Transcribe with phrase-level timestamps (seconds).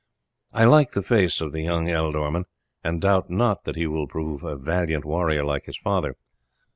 [0.51, 2.45] I like the face of the young ealdorman,
[2.83, 6.15] and doubt not that he will prove a valiant warrior like his father.